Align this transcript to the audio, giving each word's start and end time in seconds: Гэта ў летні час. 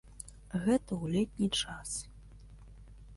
Гэта 0.63 0.87
ў 1.01 1.05
летні 1.15 1.49
час. 1.61 1.89